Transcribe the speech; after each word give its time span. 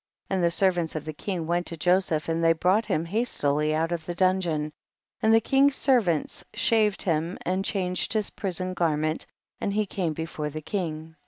41. 0.29 0.35
And 0.35 0.43
the 0.43 0.49
servants 0.49 0.95
of 0.95 1.05
the 1.05 1.13
king 1.13 1.45
went 1.45 1.67
to 1.67 1.77
Joseph, 1.77 2.27
and 2.27 2.43
they 2.43 2.53
brought 2.53 2.87
him 2.87 3.05
hastily 3.05 3.75
out 3.75 3.91
of 3.91 4.03
the 4.07 4.15
dungeon, 4.15 4.71
and 5.21 5.31
the 5.31 5.39
king's 5.39 5.75
servants 5.75 6.43
shaved 6.55 7.03
him, 7.03 7.37
and 7.45 7.63
he 7.63 7.71
changed 7.71 8.13
his 8.13 8.31
prison 8.31 8.73
garment 8.73 9.27
and 9.59 9.73
he 9.73 9.85
came 9.85 10.13
before 10.13 10.49
the 10.49 10.59
king. 10.59 11.17